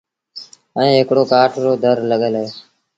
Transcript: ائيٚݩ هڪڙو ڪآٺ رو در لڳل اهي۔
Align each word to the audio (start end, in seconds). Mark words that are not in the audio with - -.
ائيٚݩ 0.77 0.97
هڪڙو 1.01 1.23
ڪآٺ 1.31 1.51
رو 1.63 1.71
در 1.83 1.97
لڳل 2.09 2.33
اهي۔ 2.39 2.47